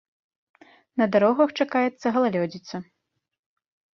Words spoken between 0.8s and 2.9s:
На дарогах чакаецца галалёдзіца.